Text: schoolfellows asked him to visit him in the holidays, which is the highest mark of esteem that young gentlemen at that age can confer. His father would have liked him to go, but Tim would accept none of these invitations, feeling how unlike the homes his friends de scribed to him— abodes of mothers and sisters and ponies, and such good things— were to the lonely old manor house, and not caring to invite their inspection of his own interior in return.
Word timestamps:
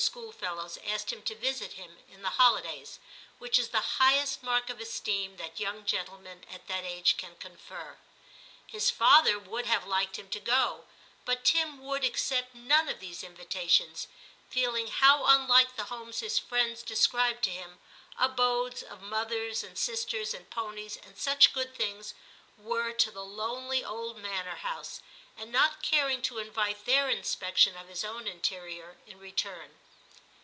schoolfellows 0.03 0.79
asked 0.83 1.13
him 1.13 1.21
to 1.21 1.35
visit 1.35 1.73
him 1.73 1.99
in 2.09 2.23
the 2.23 2.29
holidays, 2.31 2.97
which 3.37 3.59
is 3.59 3.69
the 3.69 3.99
highest 4.01 4.41
mark 4.41 4.67
of 4.71 4.79
esteem 4.81 5.37
that 5.37 5.59
young 5.59 5.85
gentlemen 5.85 6.43
at 6.51 6.65
that 6.65 6.83
age 6.83 7.17
can 7.17 7.35
confer. 7.37 7.97
His 8.65 8.89
father 8.89 9.37
would 9.37 9.67
have 9.67 9.85
liked 9.85 10.17
him 10.17 10.27
to 10.31 10.39
go, 10.39 10.85
but 11.23 11.43
Tim 11.45 11.77
would 11.83 12.03
accept 12.03 12.55
none 12.55 12.89
of 12.89 12.99
these 12.99 13.23
invitations, 13.23 14.07
feeling 14.49 14.87
how 14.87 15.23
unlike 15.27 15.75
the 15.75 15.83
homes 15.93 16.19
his 16.21 16.39
friends 16.39 16.81
de 16.81 16.95
scribed 16.95 17.43
to 17.43 17.51
him— 17.51 17.77
abodes 18.27 18.81
of 18.81 19.03
mothers 19.03 19.63
and 19.63 19.77
sisters 19.77 20.33
and 20.33 20.49
ponies, 20.49 20.97
and 20.97 21.15
such 21.19 21.53
good 21.53 21.75
things— 21.75 22.15
were 22.57 22.91
to 22.91 23.11
the 23.11 23.23
lonely 23.23 23.85
old 23.85 24.17
manor 24.17 24.55
house, 24.57 25.01
and 25.37 25.51
not 25.51 25.83
caring 25.83 26.23
to 26.23 26.39
invite 26.39 26.85
their 26.85 27.07
inspection 27.07 27.77
of 27.77 27.87
his 27.87 28.03
own 28.03 28.25
interior 28.27 28.97
in 29.05 29.19
return. 29.19 29.77